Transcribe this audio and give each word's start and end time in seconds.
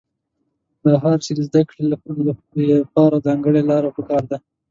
د 0.83 0.85
هر 1.03 1.17
شي 1.25 1.33
د 1.35 1.39
زده 1.47 1.61
کړې 1.69 1.83
له 1.91 1.95
پاره 2.93 3.17
ځانګړې 3.25 3.61
لاره 3.69 3.89
په 3.95 4.01
کار 4.09 4.23
ده. 4.31 4.37